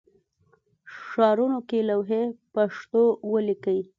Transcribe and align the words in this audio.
ښارونو 0.99 1.59
کې 1.69 1.79
لوحې 1.89 2.23
پښتو 2.53 3.01
ولیکئ 3.31 3.79